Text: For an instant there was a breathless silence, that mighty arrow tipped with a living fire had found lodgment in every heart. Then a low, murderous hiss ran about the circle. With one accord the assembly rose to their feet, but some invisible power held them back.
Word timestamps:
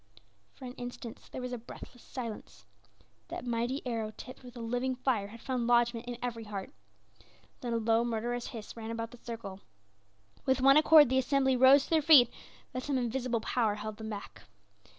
For 0.55 0.65
an 0.65 0.73
instant 0.79 1.19
there 1.31 1.43
was 1.43 1.53
a 1.53 1.59
breathless 1.59 2.01
silence, 2.01 2.65
that 3.27 3.45
mighty 3.45 3.83
arrow 3.85 4.11
tipped 4.17 4.41
with 4.41 4.55
a 4.57 4.59
living 4.59 4.95
fire 4.95 5.27
had 5.27 5.41
found 5.43 5.67
lodgment 5.67 6.07
in 6.07 6.17
every 6.23 6.45
heart. 6.45 6.73
Then 7.59 7.71
a 7.73 7.77
low, 7.77 8.03
murderous 8.03 8.47
hiss 8.47 8.75
ran 8.75 8.89
about 8.89 9.11
the 9.11 9.17
circle. 9.23 9.59
With 10.43 10.59
one 10.59 10.75
accord 10.77 11.09
the 11.09 11.19
assembly 11.19 11.55
rose 11.55 11.83
to 11.83 11.91
their 11.91 12.01
feet, 12.01 12.31
but 12.73 12.81
some 12.81 12.97
invisible 12.97 13.41
power 13.41 13.75
held 13.75 13.97
them 13.97 14.09
back. 14.09 14.41